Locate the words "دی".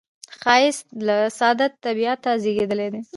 2.93-3.01